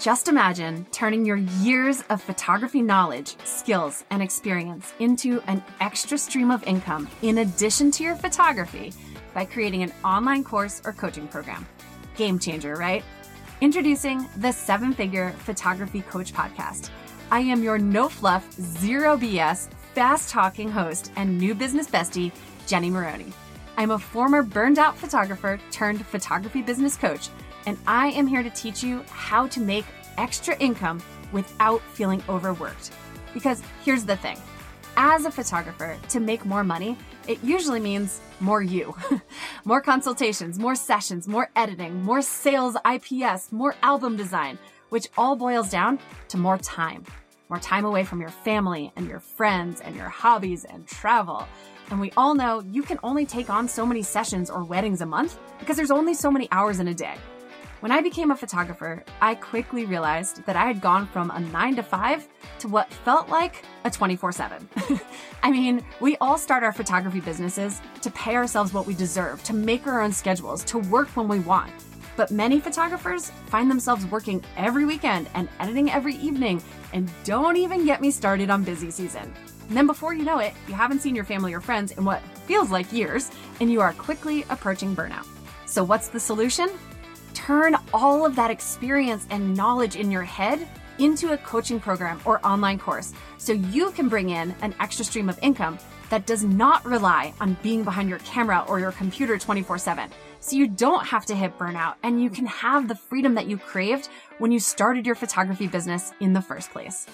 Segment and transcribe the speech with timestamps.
[0.00, 6.50] Just imagine turning your years of photography knowledge, skills, and experience into an extra stream
[6.50, 8.94] of income in addition to your photography
[9.34, 11.66] by creating an online course or coaching program.
[12.16, 13.04] Game changer, right?
[13.60, 16.88] Introducing the Seven Figure Photography Coach Podcast.
[17.30, 22.32] I am your no fluff, zero BS, fast talking host and new business bestie,
[22.66, 23.34] Jenni Maroney.
[23.76, 27.28] I'm a former burned out photographer turned photography business coach
[27.66, 29.84] and I am here to teach you how to make
[30.18, 32.90] extra income without feeling overworked.
[33.32, 34.38] Because here's the thing
[34.96, 36.96] as a photographer, to make more money,
[37.26, 38.94] it usually means more you.
[39.64, 44.58] more consultations, more sessions, more editing, more sales IPS, more album design,
[44.90, 47.04] which all boils down to more time.
[47.48, 51.46] More time away from your family and your friends and your hobbies and travel.
[51.90, 55.06] And we all know you can only take on so many sessions or weddings a
[55.06, 57.16] month because there's only so many hours in a day.
[57.80, 61.76] When I became a photographer, I quickly realized that I had gone from a 9
[61.76, 62.28] to 5
[62.58, 64.68] to what felt like a 24 7.
[65.42, 69.54] I mean, we all start our photography businesses to pay ourselves what we deserve, to
[69.54, 71.72] make our own schedules, to work when we want.
[72.18, 77.86] But many photographers find themselves working every weekend and editing every evening, and don't even
[77.86, 79.32] get me started on busy season.
[79.68, 82.20] And then before you know it, you haven't seen your family or friends in what
[82.46, 85.26] feels like years, and you are quickly approaching burnout.
[85.64, 86.68] So, what's the solution?
[87.34, 90.66] Turn all of that experience and knowledge in your head
[90.98, 95.28] into a coaching program or online course so you can bring in an extra stream
[95.28, 95.78] of income
[96.10, 100.10] that does not rely on being behind your camera or your computer 24 7.
[100.40, 103.56] So you don't have to hit burnout and you can have the freedom that you
[103.56, 104.08] craved
[104.38, 107.06] when you started your photography business in the first place.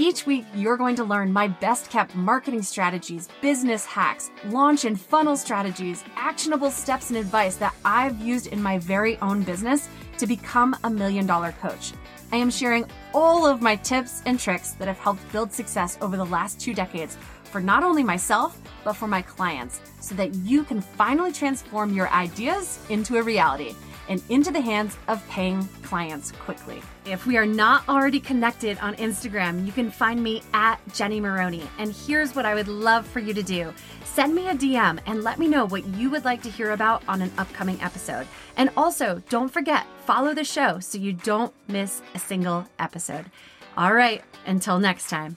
[0.00, 4.98] Each week, you're going to learn my best kept marketing strategies, business hacks, launch and
[4.98, 10.26] funnel strategies, actionable steps and advice that I've used in my very own business to
[10.26, 11.92] become a million dollar coach.
[12.32, 12.84] I am sharing
[13.14, 16.74] all of my tips and tricks that have helped build success over the last two
[16.74, 21.94] decades for not only myself, but for my clients so that you can finally transform
[21.94, 23.74] your ideas into a reality
[24.08, 26.82] and into the hands of paying clients quickly.
[27.04, 31.62] If we are not already connected on Instagram, you can find me at Jenni Maroney.
[31.78, 33.72] And here's what I would love for you to do
[34.04, 37.02] send me a DM and let me know what you would like to hear about
[37.06, 38.26] on an upcoming episode.
[38.56, 43.26] And also, don't forget, follow the show so you don't miss a single episode.
[43.76, 45.36] All right, until next time.